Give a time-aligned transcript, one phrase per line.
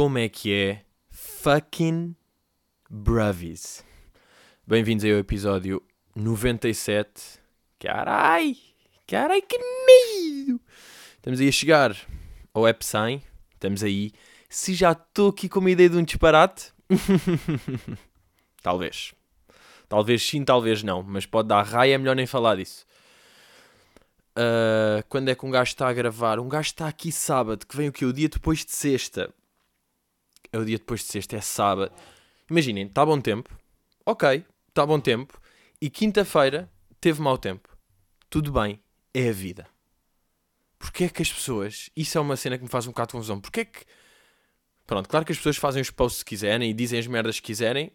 [0.00, 0.82] Como é que é?
[1.10, 2.16] Fucking
[2.88, 3.84] Bravis.
[4.66, 5.82] Bem-vindos ao episódio
[6.16, 7.38] 97.
[7.78, 8.56] Carai!
[9.06, 10.58] Carai, que medo!
[11.16, 11.94] Estamos aí a chegar
[12.54, 13.22] ao App 100.
[13.52, 14.12] Estamos aí.
[14.48, 16.72] Se já estou aqui com uma ideia de um disparate.
[18.62, 19.12] talvez.
[19.86, 21.02] Talvez sim, talvez não.
[21.02, 22.86] Mas pode dar raia, é melhor nem falar disso.
[24.30, 26.40] Uh, quando é que um gajo está a gravar?
[26.40, 28.06] Um gajo está aqui sábado, que vem o que?
[28.06, 29.30] O dia depois de sexta.
[30.52, 31.92] É o dia depois de sexta, é sábado.
[32.50, 33.56] Imaginem, está bom tempo.
[34.04, 35.40] Ok, está bom tempo.
[35.80, 37.68] E quinta-feira teve mau tempo.
[38.28, 38.80] Tudo bem,
[39.14, 39.66] é a vida.
[40.78, 41.90] Porquê é que as pessoas.
[41.96, 43.40] Isso é uma cena que me faz um bocado de confusão.
[43.40, 43.84] Porquê é que.
[44.86, 47.46] Pronto, claro que as pessoas fazem os posts que quiserem e dizem as merdas que
[47.46, 47.92] quiserem,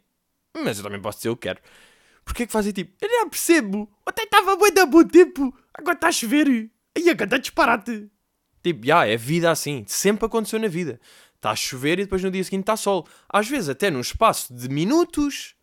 [0.55, 1.59] mas eu também posso dizer o que quero.
[2.23, 5.95] Porquê é que fazem tipo, eu não percebo, até estava bem da bom tempo, agora
[5.95, 6.47] está a chover,
[6.97, 8.09] e a cantar disparate.
[8.63, 10.99] Tipo, já, é vida assim, sempre aconteceu na vida.
[11.35, 13.07] Está a chover e depois no dia seguinte está sol.
[13.29, 15.55] Às vezes até num espaço de minutos.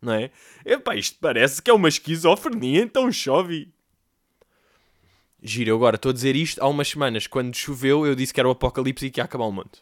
[0.00, 0.30] Não é?
[0.64, 3.72] Epá, isto parece que é uma esquizofrenia, então chove.
[5.40, 7.26] Giro, agora estou a dizer isto há umas semanas.
[7.26, 9.78] Quando choveu, eu disse que era o apocalipse e que ia acabar o mundo.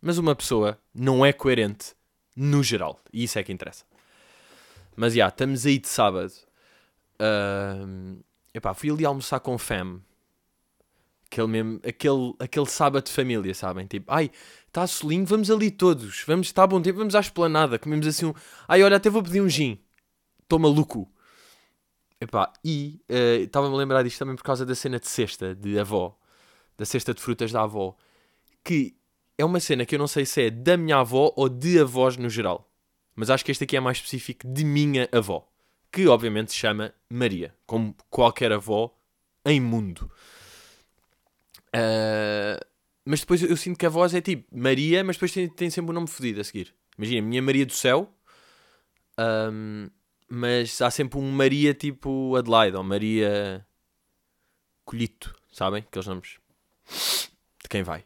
[0.00, 1.94] Mas uma pessoa não é coerente
[2.34, 2.98] no geral.
[3.12, 3.84] E isso é que interessa.
[4.96, 6.32] Mas já, estamos aí de sábado.
[7.20, 8.22] Uh,
[8.52, 10.00] epá, fui ali almoçar com fam.
[11.30, 13.86] Aquele, mesmo, aquele, aquele sábado de família, sabem?
[13.86, 14.30] Tipo, ai,
[14.66, 16.24] está solinho, vamos ali todos.
[16.26, 17.78] Vamos, está bom tempo, vamos à esplanada.
[17.78, 18.34] Comemos assim um.
[18.66, 19.78] Ai, olha, até vou pedir um gin.
[20.42, 21.08] Estou maluco.
[22.20, 25.78] Epá, e uh, estava-me a lembrar disto também por causa da cena de cesta de
[25.78, 26.18] avó.
[26.76, 27.96] Da cesta de frutas da avó.
[28.64, 28.96] Que
[29.38, 32.16] é uma cena que eu não sei se é da minha avó ou de avós
[32.16, 32.70] no geral.
[33.14, 35.48] Mas acho que este aqui é mais específico de minha avó,
[35.90, 38.94] que obviamente se chama Maria, como qualquer avó
[39.44, 40.10] em mundo.
[41.74, 42.64] Uh,
[43.04, 45.90] mas depois eu sinto que a voz é tipo Maria, mas depois tem, tem sempre
[45.90, 46.74] um nome fodido a seguir.
[46.98, 48.12] Imagina, minha Maria do Céu,
[49.52, 49.88] um,
[50.28, 53.66] mas há sempre um Maria tipo Adelaide ou Maria
[54.84, 55.84] Colhito, sabem?
[55.88, 56.38] Aqueles nomes
[57.62, 58.00] de quem vai.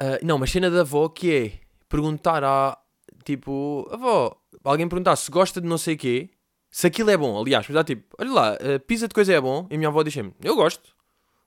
[0.00, 2.78] Uh, não, mas cena da avó que é perguntar à,
[3.26, 6.30] Tipo, avó, alguém perguntar se gosta de não sei o quê,
[6.70, 7.36] se aquilo é bom.
[7.40, 9.66] Aliás, mas dá tipo, olha lá, uh, pizza de coisa é bom.
[9.68, 10.94] E a minha avó diz-me, eu gosto.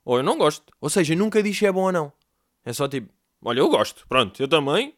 [0.10, 0.74] Ou eu não gosto.
[0.82, 2.12] Ou seja, nunca diz se é bom ou não.
[2.66, 4.08] É só tipo, olha, eu gosto.
[4.08, 4.96] Pronto, eu também.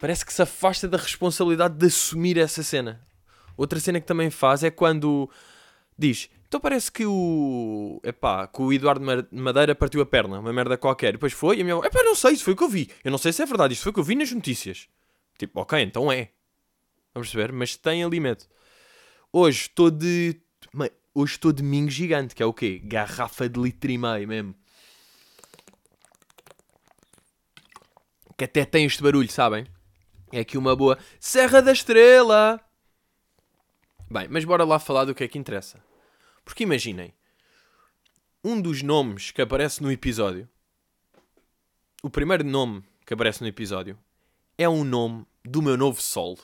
[0.00, 3.06] Parece que se afasta da responsabilidade de assumir essa cena.
[3.54, 5.28] Outra cena que também faz é quando
[5.98, 8.00] diz, então parece que o.
[8.02, 11.10] Epá, que o Eduardo Madeira partiu a perna, uma merda qualquer.
[11.10, 12.70] E depois foi e a minha avó, epá, não sei, isso foi o que eu
[12.70, 12.90] vi.
[13.04, 14.88] Eu não sei se é verdade, isto foi o que eu vi nas notícias.
[15.38, 16.30] Tipo, ok, então é.
[17.12, 17.52] Vamos perceber?
[17.52, 18.46] Mas tem ali medo.
[19.30, 20.40] Hoje estou de.
[21.14, 22.80] Hoje estou de mingo gigante, que é o quê?
[22.82, 24.54] Garrafa de litro e meio mesmo.
[28.36, 29.66] Que até tem este barulho, sabem?
[30.32, 32.58] É aqui uma boa Serra da Estrela.
[34.10, 35.84] Bem, mas bora lá falar do que é que interessa.
[36.44, 37.12] Porque imaginem,
[38.42, 40.48] um dos nomes que aparece no episódio,
[42.02, 43.98] o primeiro nome que aparece no episódio,
[44.56, 46.38] é um nome do meu novo solo.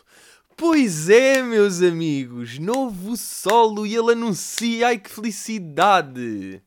[0.59, 4.89] Pois é, meus amigos, novo solo e ele anuncia.
[4.89, 6.61] Ai que felicidade!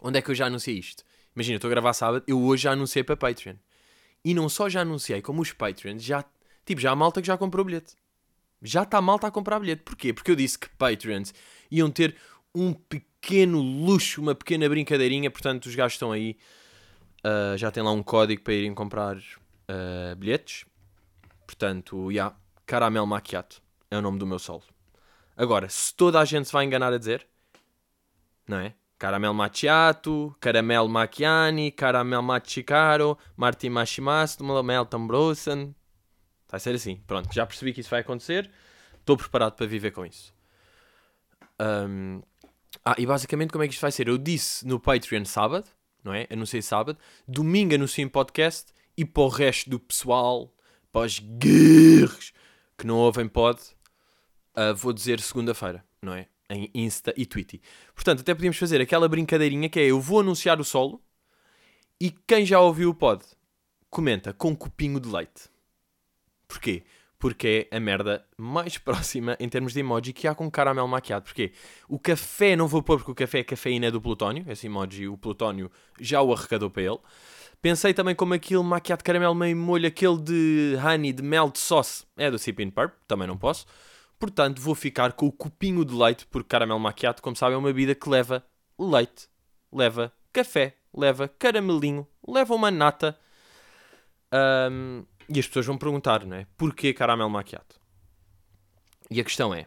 [0.00, 1.04] Onde é que eu já anunciei isto?
[1.32, 3.54] Imagina, eu estou a gravar sábado, eu hoje já anunciei para Patreon.
[4.24, 6.24] E não só já anunciei, como os Patreons já.
[6.66, 7.94] Tipo, já há malta que já comprou bilhete.
[8.60, 9.84] Já está malta a comprar bilhete.
[9.84, 10.12] Porquê?
[10.12, 11.32] Porque eu disse que Patreons
[11.70, 12.16] iam ter
[12.52, 15.30] um pequeno luxo, uma pequena brincadeirinha.
[15.30, 16.36] Portanto, os gajos estão aí.
[17.24, 20.64] Uh, já tem lá um código para irem comprar uh, bilhetes.
[21.46, 22.36] Portanto, já, yeah,
[22.68, 24.62] Caramel Macchiato é o nome do meu solo.
[25.34, 27.26] Agora, se toda a gente se vai enganar a dizer,
[28.46, 28.74] não é?
[28.98, 35.74] Caramel Macchiato, Caramel Macchiani, Caramel Machicaro, Martin Machimasto, Mel Tambrosen.
[36.46, 36.96] Vai ser assim.
[37.06, 38.50] Pronto, já percebi que isso vai acontecer.
[39.00, 40.34] Estou preparado para viver com isso.
[41.58, 42.20] Um...
[42.84, 44.08] Ah, e basicamente como é que isto vai ser?
[44.08, 45.70] Eu disse no Patreon sábado,
[46.04, 46.26] não é?
[46.30, 46.98] Anunciei sábado.
[47.26, 50.54] Domingo anunciei em podcast e para o resto do pessoal,
[50.92, 52.36] para os guerreiros
[52.78, 53.60] que não ouvem pod,
[54.56, 56.28] uh, vou dizer segunda-feira, não é?
[56.48, 57.60] Em Insta e Twitter.
[57.94, 61.02] Portanto, até podíamos fazer aquela brincadeirinha que é eu vou anunciar o solo
[62.00, 63.24] e quem já ouviu o pod
[63.90, 65.50] comenta com um copinho de leite.
[66.46, 66.84] Porquê?
[67.18, 71.24] Porque é a merda mais próxima em termos de emoji que há com caramelo maquiado.
[71.24, 71.52] Porquê?
[71.88, 74.44] O café não vou pôr porque o café é cafeína do plutónio.
[74.48, 75.70] Esse emoji, o plutónio
[76.00, 76.98] já o arrecadou para ele.
[77.60, 81.58] Pensei também como aquele maquiado de caramelo meio molho, aquele de honey, de mel de
[81.58, 82.06] sauce.
[82.16, 83.66] É do Sip Purp, também não posso.
[84.18, 87.68] Portanto, vou ficar com o copinho de leite, porque caramelo maquiado, como sabem, é uma
[87.68, 88.44] bebida que leva
[88.78, 89.28] leite,
[89.72, 93.18] leva café, leva caramelinho, leva uma nata.
[94.70, 96.46] Um, e as pessoas vão perguntar, não é?
[96.56, 97.80] Porquê caramelo macchiato?
[99.10, 99.66] E a questão é: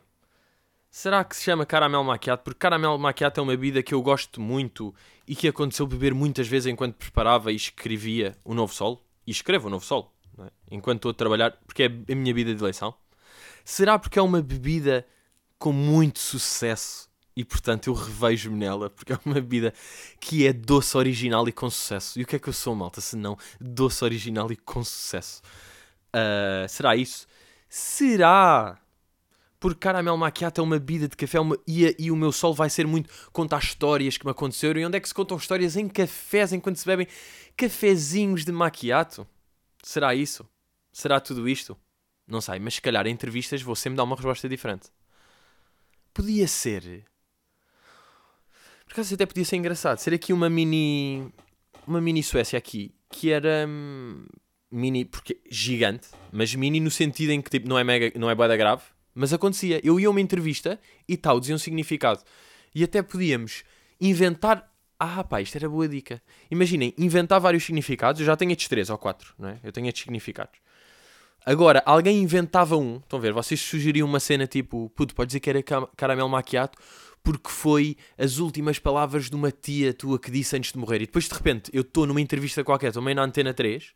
[0.89, 2.43] será que se chama caramelo macchiato?
[2.43, 4.93] Porque caramelo macchiato é uma bebida que eu gosto muito
[5.27, 9.05] e que aconteceu beber muitas vezes enquanto preparava e escrevia o Novo Sol.
[9.25, 10.49] E escrevo o Novo Sol, é?
[10.71, 12.93] enquanto estou a trabalhar, porque é a minha vida de eleição.
[13.63, 15.05] Será porque é uma bebida
[15.59, 19.73] com muito sucesso e portanto eu revejo-me nela porque é uma bebida
[20.19, 22.19] que é doce original e com sucesso.
[22.19, 25.41] E o que é que eu sou, malta, se não doce original e com sucesso?
[26.13, 27.25] Uh, será isso?
[27.69, 28.77] Será?
[29.59, 31.55] Porque caramelo macchiato é uma bebida de café uma...
[31.67, 34.81] e, e, o meu sol vai ser muito contar histórias que me aconteceram.
[34.81, 35.77] E onde é que se contam histórias?
[35.77, 37.07] Em cafés, enquanto se bebem
[37.55, 39.25] cafezinhos de macchiato.
[39.83, 40.49] Será isso?
[40.91, 41.77] Será tudo isto?
[42.27, 44.89] Não sei, mas se calhar em entrevistas vou sempre dar uma resposta diferente.
[46.13, 47.05] Podia ser.
[48.91, 49.99] Por acaso até podia ser engraçado.
[49.99, 51.31] Ser aqui uma mini.
[51.87, 52.93] Uma mini Suécia aqui.
[53.09, 53.65] Que era.
[53.65, 54.25] Hum,
[54.69, 55.05] mini.
[55.05, 56.09] Porque gigante.
[56.29, 58.11] Mas mini no sentido em que tipo, não é mega.
[58.19, 58.81] Não é boeda grave.
[59.15, 59.79] Mas acontecia.
[59.81, 60.77] Eu ia a uma entrevista
[61.07, 62.19] e tal, dizia um significado.
[62.75, 63.63] E até podíamos
[63.99, 64.69] inventar.
[64.99, 66.21] Ah, pá, isto era boa dica.
[66.51, 68.19] Imaginem, inventar vários significados.
[68.19, 69.59] Eu já tenho estes três ou quatro, não é?
[69.63, 70.59] Eu tenho estes significados.
[71.45, 72.97] Agora, alguém inventava um.
[72.97, 73.31] Estão a ver?
[73.31, 75.63] Vocês sugeriam uma cena tipo, puto, pode dizer que era
[75.95, 76.77] caramelo maquiato
[77.23, 80.97] porque foi as últimas palavras de uma tia tua que disse antes de morrer.
[80.97, 83.93] E depois, de repente, eu estou numa entrevista qualquer, meio na Antena 3,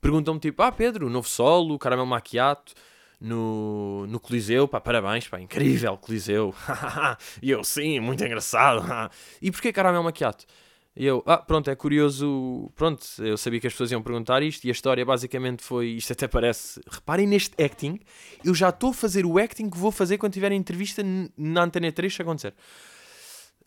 [0.00, 2.72] perguntam-me tipo, ah, Pedro, novo solo, caramelo maquiato,
[3.20, 6.54] no, no Coliseu, pá, parabéns, pá, incrível, Coliseu.
[7.40, 8.84] e eu, sim, muito engraçado.
[9.40, 10.44] e porquê caramelo maquiato?
[10.94, 12.70] E eu, ah, pronto, é curioso.
[12.74, 15.88] Pronto, eu sabia que as pessoas iam perguntar isto e a história basicamente foi.
[15.88, 16.80] Isto até parece.
[16.86, 17.98] Reparem neste acting.
[18.44, 21.02] Eu já estou a fazer o acting que vou fazer quando tiver a entrevista
[21.36, 22.54] na Antena 3 se acontecer.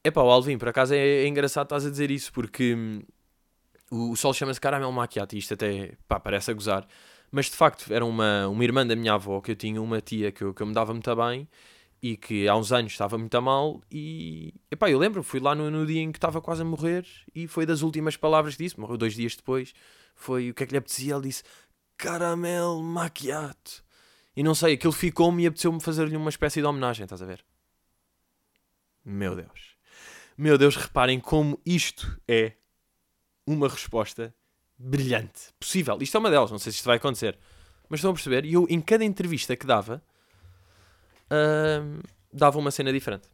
[0.04, 3.02] É pá, o Alvin, por acaso é, é, engraçado estás a dizer isso porque hum,
[3.90, 6.88] o, o sol chama-se Caramel Macchiato e isto até, pá, parece a gozar.
[7.32, 10.32] Mas de facto era uma, uma irmã da minha avó que eu tinha, uma tia
[10.32, 11.48] que eu, que eu me dava muito bem
[12.06, 15.56] e que há uns anos estava muito a mal e epá, eu lembro, fui lá
[15.56, 17.04] no, no dia em que estava quase a morrer
[17.34, 19.74] e foi das últimas palavras disso, morreu dois dias depois,
[20.14, 21.42] foi o que é que lhe apetecia, ele disse
[21.98, 23.84] caramel macchiato
[24.36, 27.44] e não sei, aquilo ficou-me e apeteceu-me fazer-lhe uma espécie de homenagem, estás a ver?
[29.04, 29.76] Meu Deus.
[30.38, 32.52] Meu Deus, reparem como isto é
[33.48, 34.32] uma resposta
[34.78, 35.98] brilhante, possível.
[36.00, 37.36] Isto é uma delas, não sei se isto vai acontecer.
[37.90, 38.46] Mas estão a perceber?
[38.46, 40.04] E eu, em cada entrevista que dava,
[41.32, 43.28] uh, dava uma cena diferente.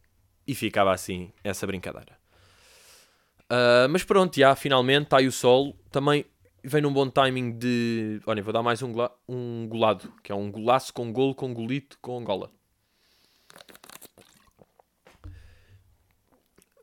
[0.45, 2.17] E ficava assim, essa brincadeira.
[3.43, 5.75] Uh, mas pronto, já, finalmente está aí o sol.
[5.91, 6.25] Também
[6.63, 8.21] vem num bom timing de.
[8.25, 8.93] Olha, vou dar mais um,
[9.27, 12.49] um golado, que é um golaço com golo, com golito, com Angola.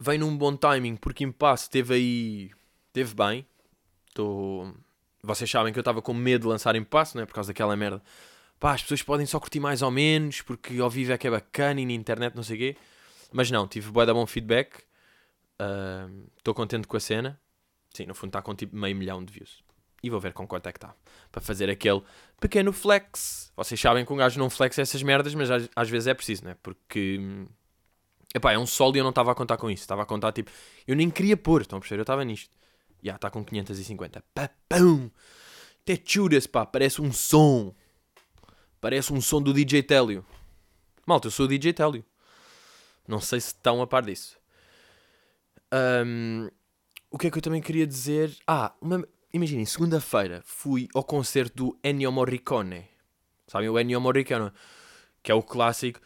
[0.00, 2.50] Vem num bom timing porque Impasse teve aí.
[2.92, 3.46] Teve bem.
[4.14, 4.72] Tô...
[5.22, 7.26] Vocês sabem que eu estava com medo de lançar Impasse, não é?
[7.26, 8.02] Por causa daquela merda
[8.58, 11.30] pá, as pessoas podem só curtir mais ou menos, porque ao vivo é que é
[11.30, 12.76] bacana e na internet não sei o quê.
[13.32, 14.82] Mas não, tive bué da bom feedback.
[16.38, 17.40] Estou uh, contente com a cena.
[17.92, 19.62] Sim, no fundo está com tipo meio milhão de views.
[20.02, 20.94] E vou ver com quanto é que está.
[21.30, 22.02] Para fazer aquele
[22.40, 23.52] pequeno flex.
[23.56, 26.44] Vocês sabem que um gajo não flex essas merdas, mas às, às vezes é preciso,
[26.44, 26.54] não é?
[26.62, 27.20] Porque...
[28.34, 29.82] Epá, é um sol e eu não estava a contar com isso.
[29.82, 30.50] Estava a contar tipo...
[30.86, 32.00] Eu nem queria pôr, estão a perceber?
[32.00, 32.56] Eu estava nisto.
[32.98, 34.22] Já, yeah, está com 550.
[34.34, 35.10] Papão!
[35.82, 37.74] Até churas, pá, parece um som.
[38.80, 40.24] Parece um som do DJ Télio.
[41.04, 42.04] Malta, eu sou o DJ Télio.
[43.06, 44.36] Não sei se estão a par disso.
[46.06, 46.48] Um,
[47.10, 48.36] o que é que eu também queria dizer?
[48.46, 49.06] Ah, uma...
[49.32, 52.88] imaginem, segunda-feira fui ao concerto do Ennio Morricone.
[53.46, 54.52] Sabem o Ennio Morricone?
[55.22, 56.00] Que é o clássico.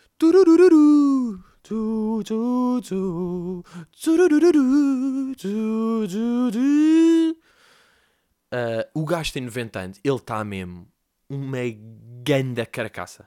[8.53, 10.87] Uh, o gajo tem 90 anos, ele está mesmo
[11.33, 11.61] uma
[12.23, 13.27] ganda carcaça.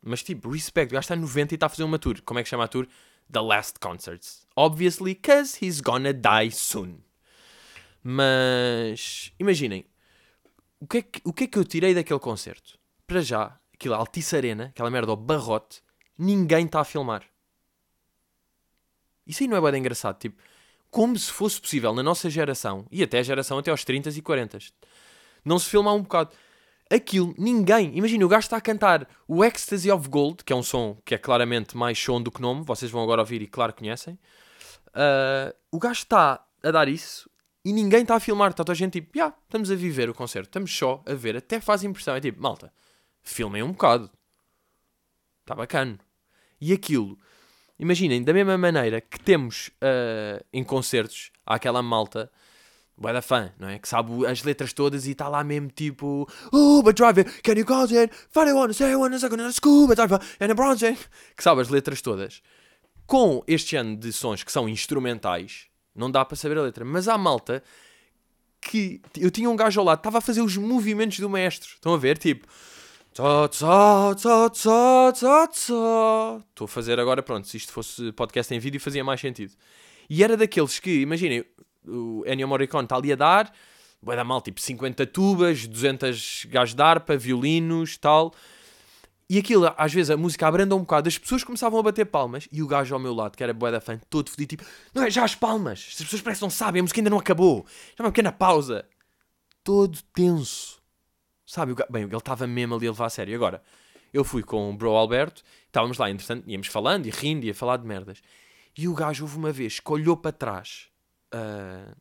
[0.00, 2.22] Mas tipo, respect, o gajo está 90 e está a fazer uma tour.
[2.24, 2.86] Como é que chama a tour?
[3.30, 4.46] The Last Concerts.
[4.54, 6.98] Obviously, cause he's gonna die soon.
[8.04, 9.84] Mas imaginem,
[10.78, 12.78] o que, é que, o que é que eu tirei daquele concerto?
[13.04, 15.82] Para já, aquilo, Altice Arena, aquela merda, o barrote,
[16.16, 17.24] ninguém está a filmar.
[19.26, 20.20] Isso aí não é bem engraçado.
[20.20, 20.40] Tipo,
[20.88, 24.22] como se fosse possível na nossa geração, e até a geração até aos 30 e
[24.22, 24.58] 40,
[25.44, 26.30] não se filmar um bocado
[26.90, 27.96] aquilo, ninguém.
[27.96, 31.14] Imagina, o gajo está a cantar o Ecstasy of Gold, que é um som que
[31.14, 34.18] é claramente mais som do que nome, vocês vão agora ouvir e claro conhecem.
[34.88, 37.28] Uh, o gajo está a dar isso
[37.64, 38.50] e ninguém está a filmar.
[38.50, 41.14] Está toda a gente tipo, já, yeah, estamos a viver o concerto, estamos só a
[41.14, 42.14] ver, até faz impressão.
[42.14, 42.72] É tipo, malta,
[43.22, 44.10] filmem um bocado.
[45.42, 45.98] Está bacana.
[46.60, 47.18] E aquilo,
[47.78, 52.30] imaginem, da mesma maneira que temos uh, em concertos, há aquela malta
[52.98, 53.78] Boa da fã, não é?
[53.78, 57.84] Que sabe as letras todas e está lá mesmo tipo Uber driver, can you call
[57.84, 58.10] it?
[58.30, 60.96] Funny one, say one, second, scuba driver, and a bronze.
[61.36, 62.42] Que sabe as letras todas.
[63.06, 66.84] Com este ano de sons que são instrumentais, não dá para saber a letra.
[66.86, 67.62] Mas há malta
[68.60, 69.00] que.
[69.16, 71.68] Eu tinha um gajo ao lado, estava a fazer os movimentos do maestro.
[71.74, 72.16] Estão a ver?
[72.18, 72.46] Tipo.
[73.12, 73.46] Estou
[76.64, 79.54] a fazer agora, pronto, se isto fosse podcast em vídeo fazia mais sentido.
[80.08, 81.42] E era daqueles que, imaginem,
[81.86, 83.52] o Ennio Morricone está ali a dar,
[84.02, 88.32] vai dar mal, tipo 50 tubas, 200 gajos de harpa, violinos, tal.
[89.28, 92.48] E aquilo, às vezes, a música abranda um bocado, as pessoas começavam a bater palmas
[92.52, 94.64] e o gajo ao meu lado, que era bué da fã, todo fodido, tipo,
[94.94, 97.18] não é já as palmas, as pessoas parecem que não sabem, a música ainda não
[97.18, 97.66] acabou,
[97.98, 98.84] já uma pequena pausa.
[99.64, 100.80] Todo tenso.
[101.44, 101.74] Sabe?
[101.90, 103.34] Bem, ele estava mesmo ali a levar a sério.
[103.34, 103.60] Agora,
[104.12, 107.54] eu fui com o bro Alberto, estávamos lá, entretanto, íamos falando e rindo e a
[107.54, 108.22] falar de merdas.
[108.78, 110.88] E o gajo houve uma vez que olhou para trás,
[111.34, 111.96] uh,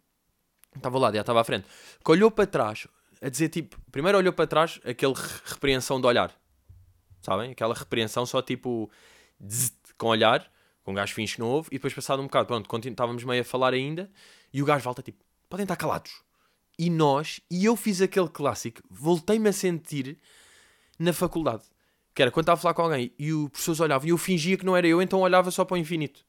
[0.75, 1.67] estava lá, já estava à frente,
[2.03, 2.87] que olhou para trás,
[3.21, 5.13] a dizer tipo, primeiro olhou para trás, aquele
[5.45, 6.33] repreensão de olhar,
[7.21, 7.51] sabem?
[7.51, 8.89] Aquela repreensão só tipo,
[9.97, 10.49] com olhar,
[10.83, 13.73] com um gajo finge ouve, e depois passado um bocado, pronto, estávamos meio a falar
[13.73, 14.09] ainda,
[14.53, 16.23] e o gajo volta tipo, podem estar calados.
[16.77, 20.17] E nós, e eu fiz aquele clássico, voltei-me a sentir
[20.99, 21.63] na faculdade.
[22.13, 24.57] Que era quando estava a falar com alguém e o professor olhava e eu fingia
[24.57, 26.25] que não era eu, então olhava só para o infinito.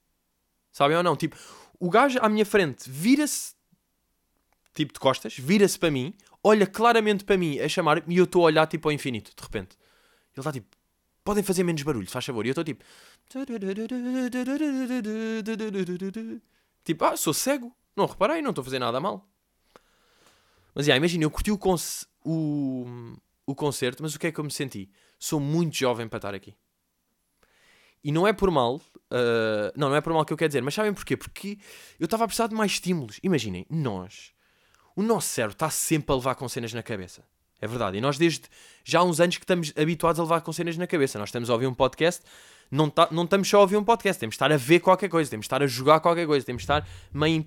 [0.73, 1.17] Sabem ou não?
[1.17, 1.37] Tipo,
[1.78, 3.54] o gajo à minha frente vira-se,
[4.75, 8.42] tipo de costas, vira-se para mim, olha claramente para mim a chamar-me e eu estou
[8.42, 9.76] a olhar tipo ao infinito, de repente.
[10.35, 10.68] Ele está tipo,
[11.25, 12.47] podem fazer menos barulho, faz favor.
[12.47, 12.85] E eu estou tipo.
[16.85, 17.75] Tipo, ah, sou cego.
[17.97, 19.26] Não reparei, não estou a fazer nada mal.
[20.75, 21.59] Mas, yeah, imagina, eu curti o,
[22.25, 23.16] o,
[23.47, 24.90] o concerto, mas o que é que eu me senti?
[25.18, 26.54] Sou muito jovem para estar aqui.
[28.03, 30.62] E não é por mal, uh, não, não é por mal que eu quero dizer,
[30.62, 31.17] mas sabem porquê?
[31.17, 31.59] Porque
[31.99, 33.19] eu estava a precisar de mais estímulos.
[33.23, 34.33] Imaginem, nós,
[34.95, 37.25] o nosso cérebro está sempre a levar com cenas na cabeça.
[37.61, 37.97] É verdade.
[37.97, 38.43] E nós, desde
[38.85, 41.19] já há uns anos que estamos habituados a levar com cenas na cabeça.
[41.19, 42.23] Nós estamos a ouvir um podcast
[42.71, 45.09] não, tá, não estamos só a ouvir um podcast, temos de estar a ver qualquer
[45.09, 47.45] coisa, temos de estar a jogar qualquer coisa, temos de estar meio.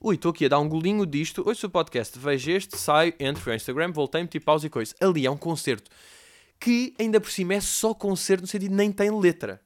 [0.00, 3.42] Ui, estou aqui a dar um golinho disto, ouço o podcast, vejo este, saio, entro
[3.46, 4.94] no Instagram, voltei-me, tipo pausa e coisa.
[5.00, 5.90] Ali é um concerto
[6.64, 9.60] que ainda por cima é só concerto no sentido nem tem letra.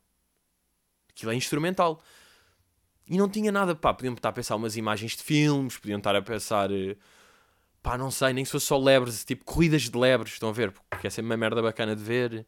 [1.10, 2.02] Aquilo é instrumental.
[3.06, 6.16] E não tinha nada, pá, podiam estar a pensar umas imagens de filmes, podiam estar
[6.16, 6.96] a pensar, eh,
[7.80, 10.72] pá, não sei, nem se fosse só lebres, tipo corridas de lebres, estão a ver?
[10.90, 12.44] Porque é sempre uma merda bacana de ver.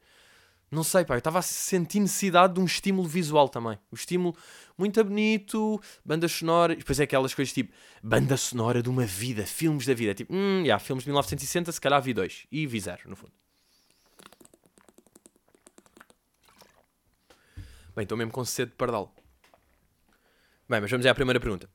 [0.69, 3.79] Não sei, pá, eu estava a sentir necessidade de um estímulo visual também.
[3.93, 4.37] Um estímulo
[4.77, 9.47] muito bonito, banda sonora, e depois é aquelas coisas tipo banda sonora de uma vida,
[9.47, 10.13] filmes da vida.
[10.13, 12.49] Tipo, hum, yeah, filmes de 1960, se calhar vi dois.
[12.51, 13.33] E vi zero, no fundo.
[18.01, 19.15] Bem, estou mesmo com sede de pardal.
[20.67, 21.69] Bem, mas vamos à primeira pergunta.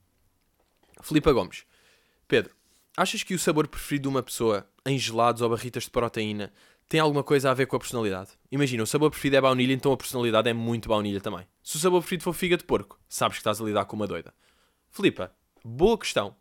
[1.04, 1.68] Filipa Gomes.
[2.28, 2.52] Pedro,
[2.98, 6.52] achas que o sabor preferido de uma pessoa em gelados ou barritas de proteína
[6.90, 8.32] tem alguma coisa a ver com a personalidade.
[8.52, 11.46] Imagina, o sabor preferido é baunilha, então a personalidade é muito baunilha também.
[11.62, 14.08] Se o sabor preferido for figa de porco, sabes que estás a lidar com uma
[14.08, 14.34] doida.
[14.90, 15.32] Filipa,
[15.64, 16.36] boa questão.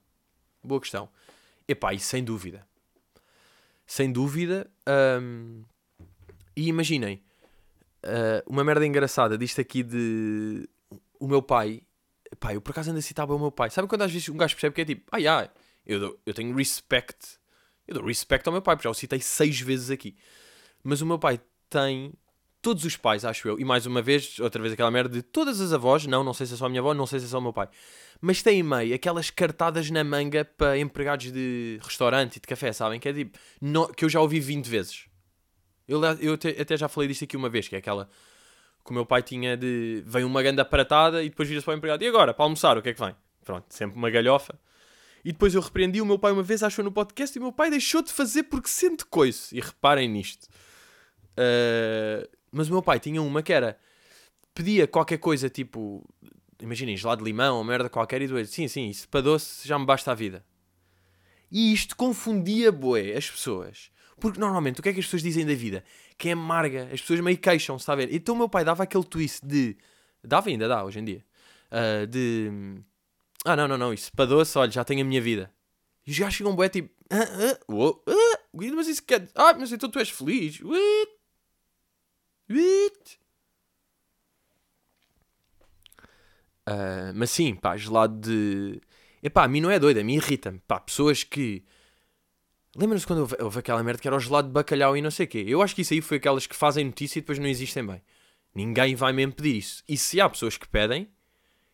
[0.62, 1.10] Boa questão.
[1.68, 2.66] Epá, e sem dúvida.
[3.86, 4.66] Sem dúvida.
[5.20, 5.62] Hum,
[6.56, 7.22] e imaginem,
[8.04, 10.68] uh, uma merda engraçada disto aqui de.
[11.18, 11.82] O meu pai.
[12.30, 13.70] Epá, eu por acaso ando a citar o meu pai.
[13.70, 15.50] Sabe quando às vezes um gajo percebe que é tipo, ah, yeah,
[15.86, 17.38] eu, dou, eu tenho respect
[17.86, 20.16] eu dou respeito ao meu pai, porque já o citei seis vezes aqui.
[20.82, 22.12] Mas o meu pai tem
[22.62, 25.60] todos os pais, acho eu, e mais uma vez, outra vez aquela merda de todas
[25.60, 27.28] as avós, não, não sei se é só a minha avó, não sei se é
[27.28, 27.68] só o meu pai,
[28.22, 32.72] mas tem em meio aquelas cartadas na manga para empregados de restaurante e de café,
[32.72, 32.98] sabem?
[32.98, 35.04] Que é tipo, no, que eu já ouvi 20 vezes.
[35.86, 38.08] Eu, eu até, até, já falei disto aqui uma vez, que é aquela
[38.84, 40.02] que o meu pai tinha de.
[40.06, 42.02] Vem uma ganda pratada e depois vira-se para o empregado.
[42.02, 43.14] E agora, para almoçar, o que é que vem?
[43.42, 44.58] Pronto, sempre uma galhofa.
[45.24, 47.52] E depois eu repreendi o meu pai uma vez, achou no podcast, e o meu
[47.52, 49.56] pai deixou de fazer porque sente coice.
[49.56, 50.44] E reparem nisto.
[51.32, 53.78] Uh, mas o meu pai tinha uma que era.
[54.54, 56.06] Pedia qualquer coisa tipo.
[56.60, 58.50] Imaginem, gelado de limão ou merda qualquer, e dois.
[58.50, 60.44] Sim, sim, isso para doce já me basta a vida.
[61.50, 63.90] E isto confundia, boé, as pessoas.
[64.24, 65.84] Porque normalmente o que é que as pessoas dizem da vida?
[66.16, 66.84] Que é amarga.
[66.90, 68.08] As pessoas meio queixam-se, está a ver?
[68.10, 69.76] Então o meu pai dava aquele twist de.
[70.22, 71.22] Dava ainda, dá, hoje em dia.
[71.70, 72.50] Uh, de
[73.44, 75.52] ah, não, não, não, isso para doce, olha, já tenho a minha vida.
[76.06, 76.88] E os gajos ficam bué tipo.
[77.10, 79.28] Ah, ah, ah, mas isso quer.
[79.34, 80.58] Ah, mas então tu és feliz.
[80.62, 81.12] What?
[82.48, 83.18] What?
[86.66, 88.80] Uh, mas sim, pá, gelado de.
[89.22, 90.60] Epá, a mim não é doido, a mim irrita-me.
[90.60, 91.62] Pá, pessoas que.
[92.76, 95.26] Lembra-se quando houve, houve aquela merda que era o gelado de bacalhau e não sei
[95.26, 95.44] o quê?
[95.46, 98.02] Eu acho que isso aí foi aquelas que fazem notícia e depois não existem bem.
[98.54, 99.82] Ninguém vai mesmo pedir isso.
[99.88, 101.08] E se há pessoas que pedem,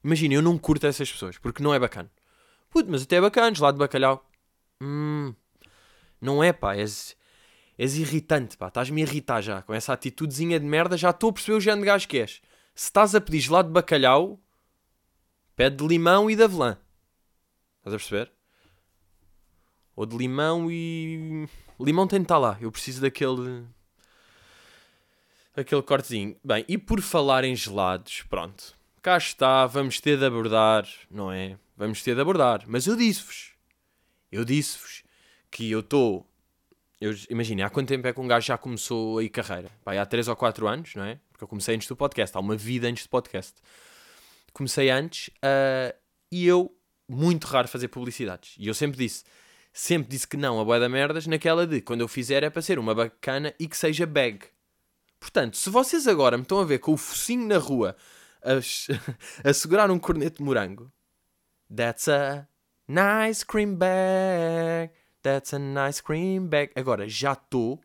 [0.02, 2.11] Imagina, eu não curto essas pessoas, porque não é bacana.
[2.71, 4.26] Puto, mas até é bacana, gelado de bacalhau.
[4.80, 5.35] Hum,
[6.21, 7.16] não é, pá, és,
[7.78, 11.33] és irritante, pá, estás-me a irritar já, com essa atitudezinha de merda, já estou a
[11.33, 12.40] perceber o género de gajo que és.
[12.75, 14.40] Se estás a pedir gelado de bacalhau,
[15.54, 16.78] pede de limão e de avelã.
[17.78, 18.33] Estás a perceber?
[20.00, 21.47] Ou de limão e...
[21.78, 23.66] Limão tem de estar lá, eu preciso daquele...
[25.54, 26.35] Aquele cortezinho.
[26.42, 28.75] Bem, e por falar em gelados, pronto.
[29.02, 31.59] Cá está, vamos ter de abordar, não é?
[31.76, 32.64] Vamos ter de abordar.
[32.66, 33.52] Mas eu disse-vos,
[34.33, 35.02] eu disse-vos
[35.50, 36.26] que eu estou.
[37.28, 39.71] Imaginem, há quanto tempo é que um gajo já começou aí carreira?
[39.85, 41.21] Há 3 ou 4 anos, não é?
[41.30, 43.52] Porque eu comecei antes do podcast, há uma vida antes do podcast.
[44.54, 45.95] Comecei antes uh,
[46.33, 46.75] e eu,
[47.07, 48.54] muito raro fazer publicidades.
[48.59, 49.25] E eu sempre disse,
[49.73, 52.62] sempre disse que não a boia da merdas, naquela de quando eu fizer é para
[52.62, 54.47] ser uma bacana e que seja bag.
[55.19, 57.97] Portanto, se vocês agora me estão a ver com o focinho na rua
[58.43, 58.55] a,
[59.49, 60.91] a segurar um corneto de morango,
[61.75, 62.49] that's a
[62.89, 66.73] nice cream bag, that's a nice cream bag.
[66.75, 67.81] Agora, já estou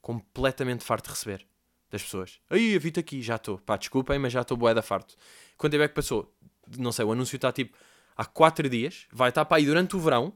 [0.00, 1.46] completamente farto de receber
[1.90, 2.38] das pessoas.
[2.50, 3.58] Aí, eu vi-te aqui, já estou.
[3.58, 5.16] Pá, desculpem, mas já estou boeda farto.
[5.56, 6.32] Quanto tempo é que passou?
[6.76, 7.76] Não sei, o anúncio está tipo
[8.14, 10.34] há 4 dias, vai estar para aí durante o verão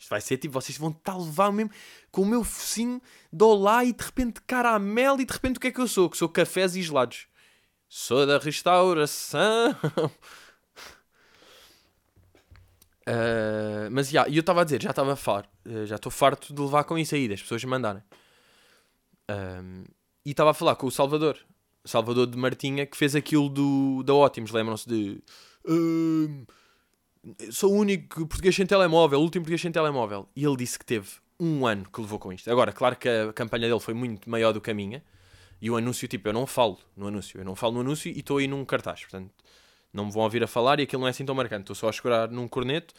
[0.00, 1.70] isto vai ser tipo, vocês vão estar a levar mesmo
[2.10, 5.66] com o meu focinho de olá e de repente caramelo e de repente o que
[5.66, 6.08] é que eu sou?
[6.08, 7.26] Que sou cafés e gelados.
[7.86, 9.72] Sou da restauração.
[13.06, 16.54] uh, mas já, e eu estava a dizer, já estava farto, uh, já estou farto
[16.54, 18.02] de levar com isso aí, das pessoas mandarem.
[19.30, 19.84] Uh,
[20.24, 21.36] e estava a falar com o Salvador,
[21.84, 25.22] Salvador de Martinha, que fez aquilo do, da Ótimos, lembram-se de
[27.50, 30.28] sou o único português sem telemóvel, o último português sem telemóvel.
[30.34, 31.08] E ele disse que teve
[31.38, 32.50] um ano que levou com isto.
[32.50, 35.02] Agora, claro que a campanha dele foi muito maior do que a minha.
[35.60, 37.40] E o anúncio, tipo, eu não falo no anúncio.
[37.40, 39.00] Eu não falo no anúncio e estou aí num cartaz.
[39.00, 39.30] Portanto,
[39.92, 41.62] não me vão ouvir a falar e aquilo não é assim tão marcante.
[41.62, 42.94] Estou só a escurar num corneto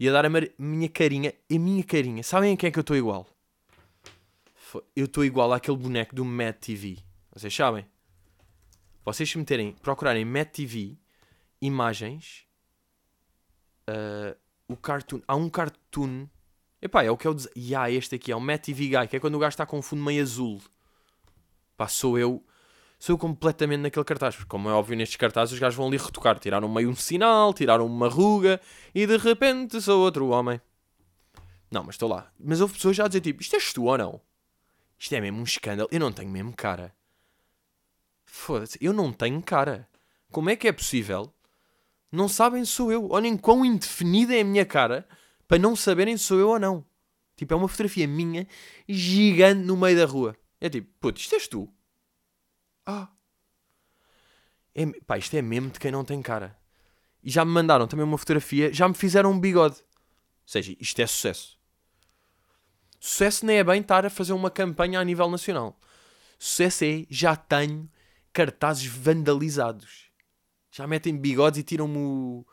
[0.00, 1.34] e a dar a minha carinha.
[1.50, 2.22] A minha carinha.
[2.22, 3.26] Sabem a quem é que eu estou igual?
[4.94, 6.98] Eu estou igual àquele boneco do Mad TV.
[7.34, 7.86] Vocês sabem?
[9.04, 10.98] Vocês se meterem, procurarem Mad TV,
[11.62, 12.44] imagens,
[13.88, 14.36] uh,
[14.68, 15.20] o cartoon.
[15.26, 16.26] Há um cartoon.
[16.80, 17.36] Epá, é o que é o.
[17.56, 19.66] E há este aqui, é o Matt TV Guy, que é quando o gajo está
[19.66, 20.60] com um fundo meio azul.
[21.76, 22.44] Pá, sou eu.
[22.98, 24.36] Sou eu completamente naquele cartaz.
[24.36, 26.38] Porque, como é óbvio, nestes cartazes os gajos vão ali retocar.
[26.38, 28.60] Tiraram meio um sinal, tiraram uma ruga
[28.94, 30.60] e de repente sou outro homem.
[31.70, 32.30] Não, mas estou lá.
[32.38, 34.20] Mas houve pessoas já a dizer tipo: Isto és tu ou não?
[34.98, 35.88] Isto é mesmo um escândalo.
[35.92, 36.94] Eu não tenho mesmo cara.
[38.24, 39.88] Foda-se, eu não tenho cara.
[40.30, 41.32] Como é que é possível
[42.10, 43.10] não sabem sou eu.
[43.10, 45.06] Olhem quão indefinida é a minha cara
[45.46, 46.84] para não saberem se sou eu ou não.
[47.36, 48.46] Tipo, é uma fotografia minha
[48.88, 50.36] gigante no meio da rua.
[50.60, 51.72] É tipo, puto, isto és tu.
[52.84, 53.08] Ah.
[54.74, 56.58] É, pá, isto é mesmo de quem não tem cara.
[57.22, 59.76] E já me mandaram também uma fotografia, já me fizeram um bigode.
[59.76, 61.58] Ou seja, isto é sucesso.
[62.98, 65.78] Sucesso nem é bem estar a fazer uma campanha a nível nacional.
[66.38, 67.88] Sucesso é, já tenho
[68.32, 70.07] cartazes vandalizados
[70.70, 72.46] já metem bigodes e tiram-me o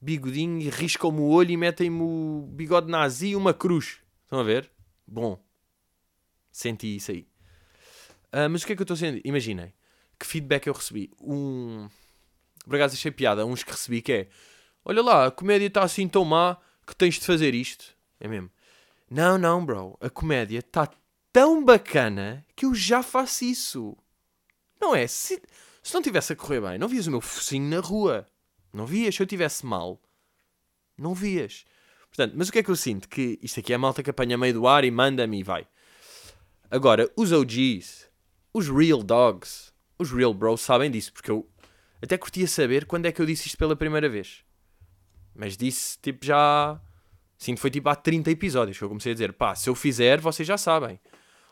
[0.00, 4.00] bigodinho e riscam-me o olho e metem-me o bigode nazi e uma cruz.
[4.24, 4.70] Estão a ver?
[5.06, 5.42] Bom.
[6.50, 7.26] Senti isso aí.
[8.32, 9.20] Uh, mas o que é que eu estou sendo?
[9.24, 9.72] Imaginem.
[10.18, 11.10] Que feedback eu recebi.
[11.20, 11.88] Um...
[12.64, 13.46] Por acaso achei piada.
[13.46, 14.28] Uns que recebi que é...
[14.84, 17.96] Olha lá, a comédia está assim tão má que tens de fazer isto.
[18.20, 18.50] É mesmo.
[19.10, 19.96] Não, não, bro.
[20.00, 20.90] A comédia está
[21.32, 23.96] tão bacana que eu já faço isso.
[24.80, 25.06] Não é?
[25.06, 25.40] Se...
[25.88, 28.26] Se não tivesse a correr bem, não vias o meu focinho na rua.
[28.74, 29.14] Não vias.
[29.14, 29.98] Se eu tivesse mal,
[30.98, 31.64] não vias.
[32.10, 33.08] Portanto, mas o que é que eu sinto?
[33.08, 35.66] Que isto aqui é a malta que apanha meio do ar e manda-me e vai.
[36.70, 38.06] Agora, os OGs,
[38.52, 41.48] os real dogs, os real bros sabem disso, porque eu
[42.02, 44.44] até curtia saber quando é que eu disse isto pela primeira vez.
[45.34, 46.78] Mas disse tipo já.
[47.38, 50.20] Sinto foi tipo há 30 episódios que eu comecei a dizer: pá, se eu fizer,
[50.20, 51.00] vocês já sabem.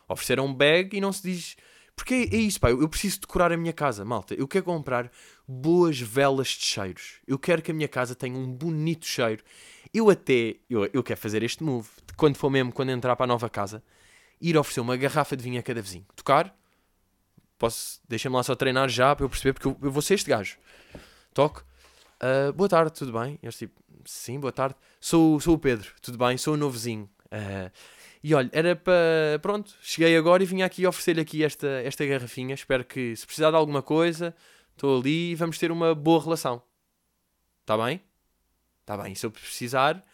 [0.07, 1.57] Ofereceram um bag e não se diz
[1.97, 2.69] porque é, é isso, pá.
[2.69, 4.35] Eu preciso decorar a minha casa, malta.
[4.35, 5.11] Eu quero comprar
[5.47, 7.15] boas velas de cheiros.
[7.27, 9.43] Eu quero que a minha casa tenha um bonito cheiro.
[9.91, 10.57] Eu até.
[10.69, 11.89] Eu, eu quero fazer este move.
[12.15, 13.83] Quando for mesmo, quando entrar para a nova casa,
[14.39, 16.05] ir oferecer uma garrafa de vinho a cada vizinho.
[16.15, 16.55] Tocar.
[17.57, 17.99] Posso.
[18.07, 20.55] Deixa-me lá só treinar já para eu perceber, porque eu, eu vou ser este gajo.
[21.33, 21.61] Toque.
[22.21, 23.39] Uh, boa tarde, tudo bem?
[23.41, 23.73] Eu tipo,
[24.05, 24.75] sim, boa tarde.
[25.01, 26.37] Sou, sou o Pedro, tudo bem?
[26.37, 27.09] Sou o novo vizinho.
[27.25, 27.71] Uh,
[28.27, 29.39] e olha, era para.
[29.41, 32.53] Pronto, cheguei agora e vim aqui oferecer-lhe aqui esta, esta garrafinha.
[32.53, 34.35] Espero que, se precisar de alguma coisa,
[34.73, 36.61] estou ali e vamos ter uma boa relação.
[37.61, 38.01] Está bem?
[38.81, 39.15] Está bem.
[39.15, 40.05] Se eu precisar,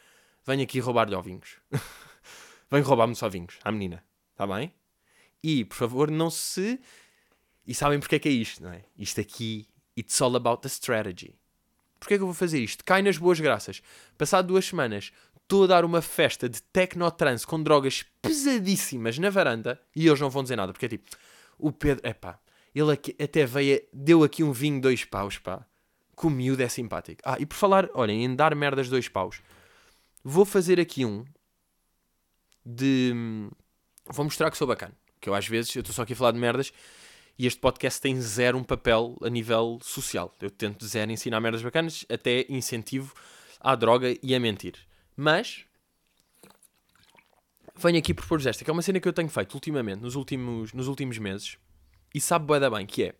[0.45, 1.57] venho aqui roubar-lhe ovinhos.
[2.69, 4.05] venho roubar-me só vinhos à menina.
[4.33, 4.71] Está bem?
[5.41, 6.79] E, por favor, não se.
[7.65, 8.83] E sabem porque é que é isto, não é?
[8.95, 11.33] Isto aqui, it's all about the strategy.
[11.99, 12.85] Porquê é que eu vou fazer isto?
[12.85, 13.81] Cai nas boas graças.
[14.19, 15.11] Passado duas semanas,
[15.43, 20.29] estou a dar uma festa de technotrance com drogas pesadíssimas na varanda e eles não
[20.29, 21.09] vão dizer nada, porque é tipo,
[21.57, 22.39] o Pedro, é pá,
[22.73, 25.65] ele aqui, até veio, deu aqui um vinho dois paus, pá.
[26.15, 27.21] Com o miúdo é simpático.
[27.25, 29.41] Ah, e por falar, olhem, em dar merdas dois paus,
[30.23, 31.25] vou fazer aqui um
[32.65, 33.13] de.
[34.05, 34.93] Vou mostrar que sou bacana.
[35.19, 36.71] Que eu às vezes, eu estou só aqui a falar de merdas
[37.37, 40.35] e este podcast tem zero um papel a nível social.
[40.39, 43.13] Eu tento zero ensinar merdas bacanas, até incentivo
[43.59, 44.75] à droga e a mentir.
[45.15, 45.65] Mas
[47.75, 50.73] venho aqui propor-vos esta, que é uma cena que eu tenho feito ultimamente, nos últimos,
[50.73, 51.57] nos últimos meses,
[52.13, 53.15] e sabe bué da bem, que é,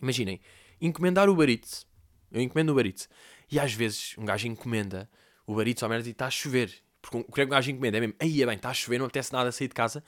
[0.00, 0.40] imaginem,
[0.80, 1.86] encomendar o Baritz.
[2.30, 3.08] Eu encomendo o Baritz.
[3.50, 5.08] E às vezes um gajo encomenda
[5.46, 6.82] o Baritz ao merda e está a chover.
[7.00, 8.74] Porque o que é que um gajo encomenda é mesmo, aí é bem, está a
[8.74, 10.02] chover, não apetece nada a sair de casa.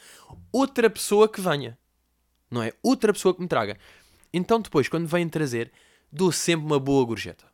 [0.52, 1.78] Outra pessoa que venha.
[2.50, 2.72] Não é?
[2.82, 3.78] Outra pessoa que me traga.
[4.32, 5.72] Então depois, quando vêm trazer,
[6.10, 7.46] dou sempre uma boa gorjeta.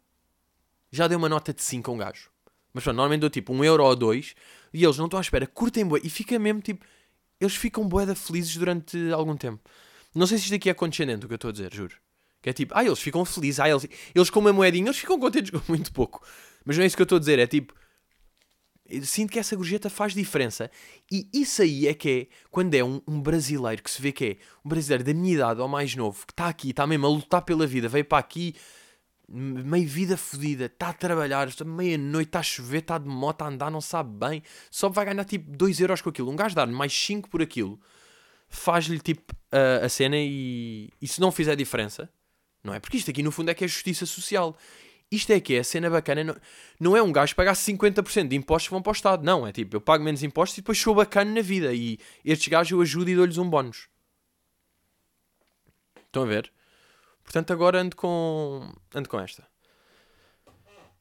[0.90, 2.32] Já dei uma nota de 5 a um gajo.
[2.72, 4.35] Mas pronto, normalmente dou tipo um euro ou dois
[4.72, 6.85] e eles não estão à espera, curtem bué e fica mesmo tipo.
[7.40, 9.61] Eles ficam bué felizes durante algum tempo.
[10.14, 11.96] Não sei se isto aqui é condescendente o que eu estou a dizer, juro.
[12.40, 15.18] Que é tipo, ah, eles ficam felizes, ah, eles, eles com uma moedinha, eles ficam
[15.18, 16.24] contentes com muito pouco.
[16.64, 17.74] Mas não é isso que eu estou a dizer, é tipo,
[19.02, 20.70] sinto que essa gorjeta faz diferença.
[21.11, 24.24] E isso aí é que é quando é um, um, brasileiro que se vê que
[24.24, 27.11] é um brasileiro da minha idade ou mais novo, que está aqui, está mesmo a
[27.11, 28.54] lutar pela vida, veio para aqui,
[29.28, 33.70] meio vida fodida, está a trabalhar, meia-noite, está a chover, está de moto a andar,
[33.70, 36.30] não sabe bem, só vai ganhar tipo 2 euros com aquilo.
[36.30, 37.80] Um gajo dar-lhe mais 5 por aquilo
[38.52, 42.08] faz-lhe tipo a, a cena e, e se não fizer diferença,
[42.62, 42.78] não é?
[42.78, 44.56] Porque isto aqui no fundo é que é justiça social.
[45.11, 46.22] Isto é que é a cena bacana.
[46.22, 46.37] Não,
[46.78, 49.24] não é um gajo pagar 50% de impostos que vão para o Estado.
[49.24, 51.72] Não, é tipo, eu pago menos impostos e depois sou bacana na vida.
[51.72, 53.88] E estes gajos eu ajudo e dou-lhes um bónus.
[56.06, 56.52] Estão a ver?
[57.22, 59.46] Portanto, agora ando com, ando com esta.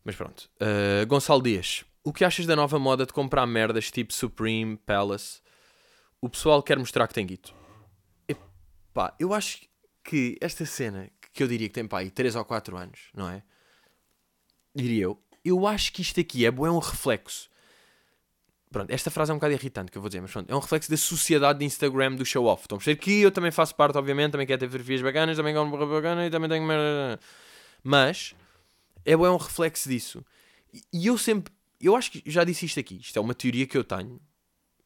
[0.03, 0.49] Mas pronto.
[0.55, 1.84] Uh, Gonçalo Dias.
[2.03, 5.41] O que achas da nova moda de comprar merdas tipo Supreme, Palace?
[6.21, 7.53] o pessoal quer mostrar que tem guito.
[8.27, 9.62] Epá, eu acho
[10.03, 13.27] que esta cena, que eu diria que tem pá, aí 3 ou 4 anos, não
[13.27, 13.41] é?
[14.73, 15.21] Diria eu.
[15.43, 17.49] Eu acho que isto aqui é, é um reflexo.
[18.71, 20.60] Pronto, esta frase é um bocado irritante que eu vou dizer, mas pronto, é um
[20.60, 22.63] reflexo da sociedade de Instagram do show off.
[22.63, 25.53] Estão a perceber que eu também faço parte, obviamente, também quero ter fotografias bacanas, também
[25.53, 26.65] quero uma bacana e também tenho.
[27.84, 28.34] Mas
[29.05, 30.23] é, é um reflexo disso.
[30.93, 31.53] E eu sempre.
[31.81, 32.99] Eu acho que já disse isto aqui.
[33.01, 34.21] Isto é uma teoria que eu tenho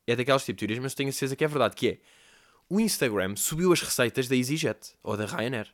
[0.07, 1.97] é daquelas tipo de teorias, mas tenho a certeza que é verdade, que é
[2.69, 5.67] o Instagram subiu as receitas da EasyJet ou da Ryanair.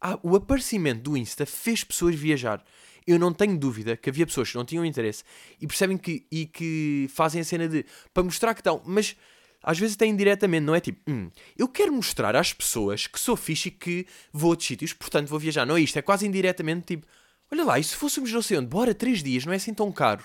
[0.00, 2.64] Ah, o aparecimento do Insta fez pessoas viajar.
[3.08, 5.24] Eu não tenho dúvida que havia pessoas que não tinham interesse
[5.58, 9.16] e percebem que, e que fazem a cena de para mostrar que estão, mas
[9.62, 13.34] às vezes até indiretamente, não é tipo, hum, eu quero mostrar às pessoas que sou
[13.34, 15.64] fixe e que vou a outros sítios, portanto vou viajar.
[15.64, 17.06] Não é isto, é quase indiretamente tipo,
[17.50, 19.90] olha lá, e se fôssemos não sei onde, bora, três dias, não é assim tão
[19.90, 20.24] caro.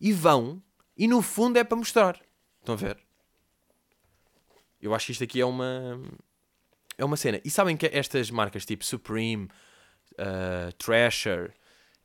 [0.00, 0.62] E vão
[0.96, 2.20] e no fundo é para mostrar.
[2.60, 2.98] Estão a ver?
[4.80, 6.00] Eu acho que isto aqui é uma.
[6.98, 7.40] É uma cena.
[7.44, 9.48] E sabem que estas marcas tipo Supreme,
[10.12, 11.54] uh, Thrasher,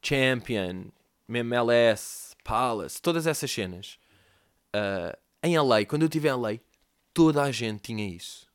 [0.01, 0.85] Champion,
[1.27, 3.97] MLS, Palace, todas essas cenas.
[4.75, 6.53] Uh, em LA, quando eu estive em LA,
[7.13, 8.47] toda a gente tinha isso.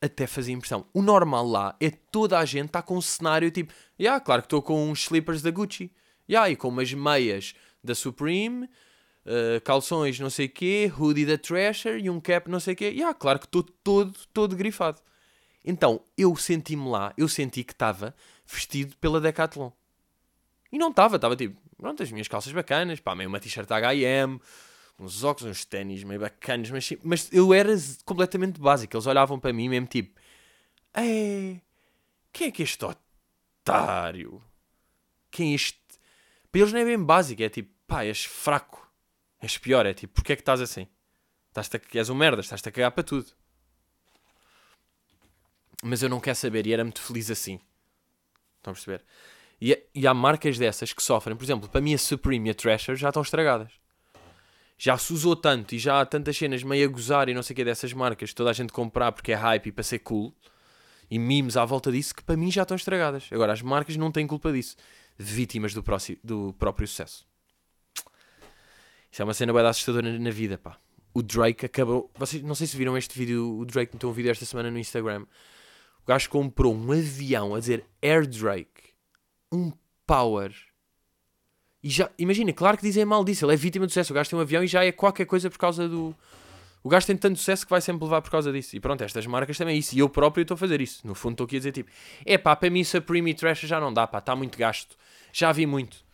[0.00, 0.86] Até fazia impressão.
[0.92, 4.46] O normal lá é toda a gente está com um cenário tipo, yeah, claro que
[4.46, 5.90] estou com uns slippers da Gucci,
[6.28, 11.98] yeah, e com umas meias da Supreme, uh, calções não sei quê, hoodie da Thrasher
[11.98, 12.92] e um cap não sei quê.
[12.92, 15.00] E ah, claro que estou todo, todo grifado.
[15.64, 18.14] Então, eu senti-me lá, eu senti que estava
[18.46, 19.70] vestido pela Decathlon.
[20.72, 24.40] E não estava, estava tipo, pronto, as minhas calças bacanas, pá, meio uma t-shirt H&M,
[24.98, 27.72] uns óculos, uns ténis meio bacanas, mas, mas eu era
[28.04, 28.96] completamente básico.
[28.96, 30.18] Eles olhavam para mim mesmo tipo,
[30.94, 31.60] é,
[32.32, 34.42] quem é que é este otário?
[35.30, 35.80] Quem é este?
[36.50, 38.86] Para eles não é bem básico, é tipo, pá, és fraco.
[39.40, 40.88] És pior, é tipo, porque é que estás assim?
[41.48, 43.30] Estás a, és um merda, estás-te a cagar para tudo.
[45.82, 47.60] Mas eu não quero saber e era muito feliz assim.
[48.56, 49.04] Estão a perceber?
[49.60, 51.36] E, e há marcas dessas que sofrem.
[51.36, 53.72] Por exemplo, para mim a Supreme e a Thrasher já estão estragadas.
[54.78, 57.54] Já se usou tanto e já há tantas cenas meio a gozar e não sei
[57.54, 60.34] o que dessas marcas, toda a gente comprar porque é hype e para ser cool
[61.10, 63.28] e memes à volta disso que para mim já estão estragadas.
[63.30, 64.76] Agora, as marcas não têm culpa disso.
[65.18, 67.26] Vítimas do, próximo, do próprio sucesso.
[69.10, 70.78] Isso é uma cena bem assustadora na vida, pá.
[71.14, 72.10] O Drake acabou.
[72.16, 73.58] Vocês, não sei se viram este vídeo.
[73.58, 75.22] O Drake meteu um vídeo esta semana no Instagram.
[76.02, 78.94] O gajo comprou um avião a dizer Air Drake.
[79.52, 79.72] Um
[80.06, 80.52] power.
[81.82, 83.44] E já, imagina, claro que dizem mal disso.
[83.44, 84.12] Ele é vítima do sucesso.
[84.12, 86.14] O gajo tem um avião e já é qualquer coisa por causa do.
[86.82, 88.76] O gajo tem tanto sucesso que vai sempre levar por causa disso.
[88.76, 89.94] E pronto, estas marcas também é isso.
[89.94, 91.06] E eu próprio estou a fazer isso.
[91.06, 91.90] No fundo, estou aqui a dizer tipo:
[92.24, 94.96] é pá, para mim Supreme e Trash já não dá, pá, está muito gasto.
[95.32, 96.04] Já vi muito.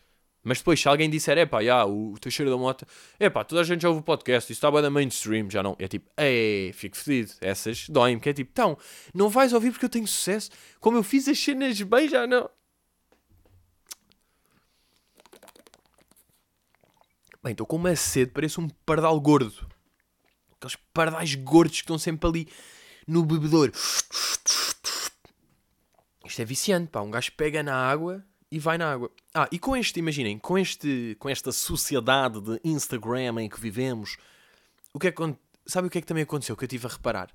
[0.43, 2.85] Mas depois, se alguém disser, é pá, já, o Teixeira da Mota,
[3.17, 5.63] é pá, toda a gente já ouve o podcast, isso está bem da mainstream, já
[5.63, 5.75] não.
[5.79, 7.31] É tipo, é, fico fedido.
[7.39, 8.77] Essas doem-me, que é tipo, então,
[9.13, 10.51] não vais ouvir porque eu tenho sucesso.
[10.81, 12.49] Como eu fiz as cenas bem, já não.
[17.43, 19.67] Bem, estou com uma sede, parece um pardal gordo.
[20.55, 22.47] Aqueles pardais gordos que estão sempre ali
[23.05, 23.69] no bebedor.
[26.25, 27.01] Isto é viciante, pá.
[27.01, 29.11] Um gajo pega na água e vai na água.
[29.33, 34.15] Ah, e com este, imaginem, com, este, com esta sociedade de Instagram em que vivemos,
[34.93, 35.13] o que é
[35.65, 37.29] sabe o que é que também aconteceu que eu tive a reparar?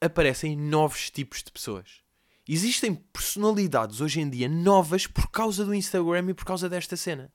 [0.00, 2.00] Aparecem novos tipos de pessoas.
[2.48, 7.30] Existem personalidades hoje em dia novas por causa do Instagram e por causa desta cena.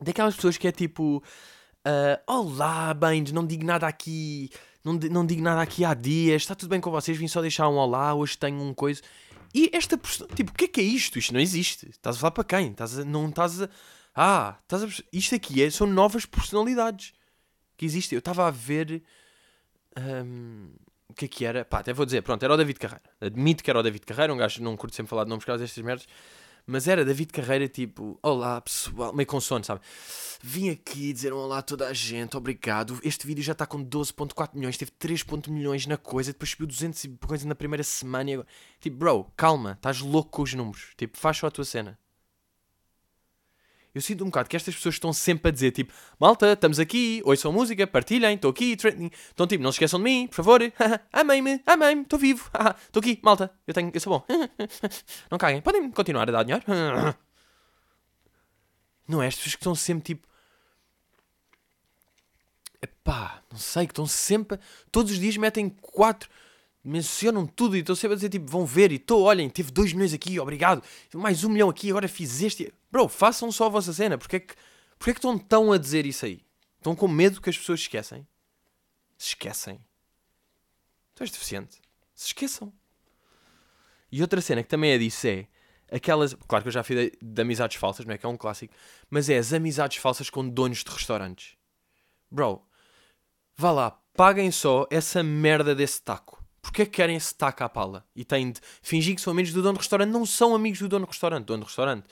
[0.00, 1.22] Daquelas pessoas que é tipo.
[1.86, 4.50] Uh, Olá, bem, não digo nada aqui.
[4.84, 6.42] Não, não digo nada aqui há dias.
[6.42, 7.16] Está tudo bem com vocês?
[7.16, 8.14] Vim só deixar um olá.
[8.14, 9.02] Hoje tenho um coisa.
[9.54, 11.18] E esta pessoa, tipo, o que é que é isto?
[11.18, 11.88] Isto não existe.
[11.90, 12.70] Estás a falar para quem?
[12.70, 13.68] Estás a, não estás a.
[14.14, 14.88] Ah, estás a.
[15.12, 17.12] Isto aqui é, são novas personalidades
[17.76, 18.16] que existem.
[18.16, 19.02] Eu estava a ver.
[19.96, 20.70] Um,
[21.08, 21.64] o que é que era?
[21.64, 23.02] Pá, até vou dizer, pronto, era o David Carreira.
[23.20, 25.64] Admito que era o David Carreira, um gajo não curto sempre falar de nomes causa
[25.64, 26.06] destas merdas.
[26.70, 29.80] Mas era David Carreira, tipo, olá pessoal, meio com sono, sabe?
[30.42, 33.00] Vim aqui dizer um olá a toda a gente, obrigado.
[33.02, 35.24] Este vídeo já está com 12.4 milhões, teve 3.
[35.48, 38.30] milhões na coisa, depois subiu 200 e coisa na primeira semana.
[38.30, 38.48] E agora...
[38.78, 40.90] Tipo, bro, calma, estás louco com os números.
[40.98, 41.98] Tipo, faz só a tua cena.
[43.98, 47.20] Eu sinto um bocado que estas pessoas estão sempre a dizer, tipo, malta, estamos aqui,
[47.24, 50.60] ouçam música, partilhem, estou aqui, estão tipo, não se esqueçam de mim, por favor,
[51.12, 52.48] amem-me, amem-me, estou vivo,
[52.86, 54.24] estou aqui, malta, eu, tenho, eu sou bom,
[55.28, 56.64] não caguem, podem continuar a dar dinheiro.
[59.08, 59.26] Não é?
[59.26, 60.28] Estas pessoas que estão sempre tipo,
[62.80, 64.60] epá, não sei, que estão sempre,
[64.92, 66.30] todos os dias metem quatro
[66.82, 69.92] mencionam tudo e estou sempre a dizer tipo, vão ver e estou, olhem, teve 2
[69.92, 70.82] milhões aqui, obrigado,
[71.14, 72.72] mais um milhão aqui, agora fiz este.
[72.90, 74.54] Bro, façam só a vossa cena, porque é que,
[74.98, 76.42] porque é que estão tão a dizer isso aí?
[76.76, 78.26] Estão com medo que as pessoas esquecem?
[79.16, 79.84] Se esquecem.
[81.14, 81.80] Tu és deficiente.
[82.14, 82.72] Se esqueçam.
[84.10, 85.48] E outra cena que também é disso é
[85.90, 86.34] aquelas.
[86.46, 88.18] Claro que eu já fiz de, de amizades falsas, não é?
[88.18, 88.72] Que é um clássico.
[89.10, 91.56] Mas é as amizades falsas com donos de restaurantes.
[92.30, 92.62] Bro,
[93.56, 96.37] vá lá, paguem só essa merda desse taco.
[96.68, 98.06] Porquê que querem esse taco à pala?
[98.14, 100.10] E têm de fingir que são amigos do dono do restaurante.
[100.10, 101.46] Não são amigos do dono do restaurante.
[101.46, 102.06] dono do restaurante.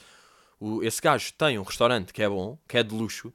[0.59, 3.31] O, esse gajo tem um restaurante que é bom, que é de luxo.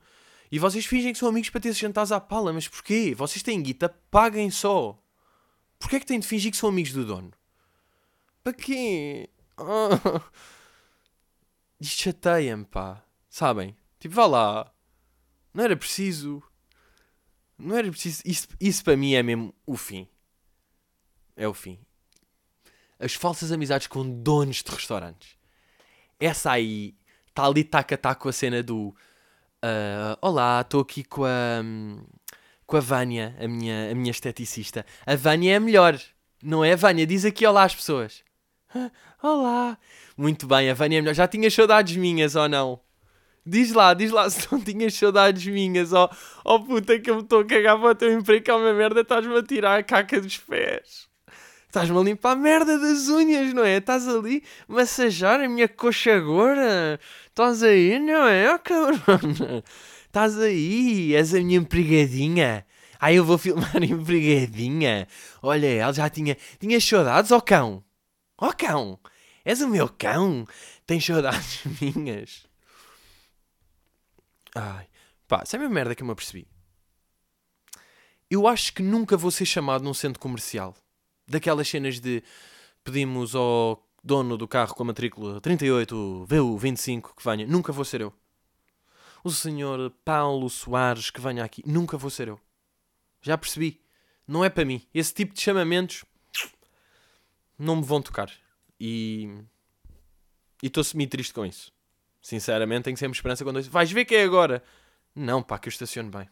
[0.52, 2.52] E vocês fingem que são amigos para ter jantares à pala.
[2.52, 3.14] Mas porquê?
[3.14, 5.00] Vocês têm guita, paguem só.
[5.78, 7.32] Porquê é que têm de fingir que são amigos do dono?
[8.44, 9.30] Para quê?
[9.58, 10.20] Oh.
[11.80, 13.04] Isto chateia-me, pá.
[13.30, 13.78] Sabem?
[14.00, 14.74] Tipo, vá lá.
[15.54, 16.42] Não era preciso.
[17.60, 18.24] Não era preciso.
[18.26, 20.08] Isso, isso para mim é mesmo o fim.
[21.36, 21.80] É o fim.
[23.00, 25.38] As falsas amizades com donos de restaurantes.
[26.20, 26.96] Essa aí
[27.28, 28.90] está ali taca a com a cena do
[29.64, 31.64] uh, Olá, estou aqui com a
[32.72, 34.86] com a Vânia, a minha, a minha esteticista.
[35.06, 36.00] A Vânia é a melhor,
[36.42, 36.72] não é?
[36.72, 38.24] A Vânia diz aqui olá às pessoas.
[39.22, 39.78] olá.
[40.16, 41.14] Muito bem, a Vânia é melhor.
[41.14, 42.80] Já tinhas saudades minhas ou não?
[43.46, 45.92] Diz lá, diz lá se não tinhas saudades minhas.
[45.92, 46.10] Oh,
[46.46, 48.72] oh puta que eu me estou a cagar para o teu emprego, que é uma
[48.72, 51.11] merda, estás-me a tirar a caca dos pés.
[51.72, 53.78] Estás-me a limpar a merda das unhas, não é?
[53.78, 57.00] Estás ali massajar a minha coxa agora.
[57.28, 58.54] Estás aí, não é?
[58.54, 59.64] Oh, cabrão.
[60.06, 62.66] Estás aí, és a minha empregadinha.
[63.00, 65.08] Aí eu vou filmar a empregadinha.
[65.42, 66.36] Olha, ela já tinha.
[66.60, 67.82] Tinha saudades, ó oh, cão?
[68.38, 69.00] Ó oh, cão?
[69.46, 70.46] És o meu cão?
[70.86, 72.46] Tens saudades minhas?
[74.54, 74.88] Ai,
[75.26, 76.46] pá, sabe a merda que eu me apercebi?
[78.30, 80.76] Eu acho que nunca vou ser chamado num centro comercial
[81.32, 82.22] daquelas cenas de
[82.84, 88.02] pedimos ao dono do carro com a matrícula 38 VU25 que venha, nunca vou ser
[88.02, 88.14] eu.
[89.24, 92.40] O senhor Paulo Soares que venha aqui, nunca vou ser eu.
[93.22, 93.80] Já percebi.
[94.28, 94.86] Não é para mim.
[94.94, 96.04] Esse tipo de chamamentos
[97.58, 98.32] não me vão tocar.
[98.80, 99.30] E.
[100.62, 101.72] Estou semi-triste com isso.
[102.22, 104.64] Sinceramente, tenho sempre esperança quando eu vais ver que é agora.
[105.16, 106.28] Não, pá, que eu estaciono bem.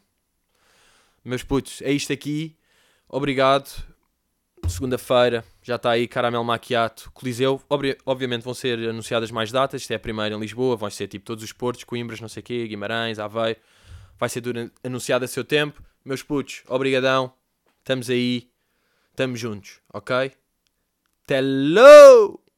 [1.24, 2.58] Meus putos, é isto aqui.
[3.08, 3.70] Obrigado
[4.70, 7.62] segunda-feira, já está aí Caramel Macchiato, Coliseu.
[7.70, 9.82] Obri obviamente vão ser anunciadas mais datas.
[9.82, 12.42] Isto é a primeira em Lisboa, vão ser tipo todos os portos, Coimbras, não sei
[12.42, 13.60] o quê, Guimarães, Aveiro.
[14.18, 14.44] Vai ser
[14.84, 15.82] anunciado a seu tempo.
[16.04, 17.34] Meus putos, obrigadão.
[17.80, 18.50] Estamos aí.
[19.12, 20.32] Estamos juntos, ok?
[21.30, 22.49] Hello!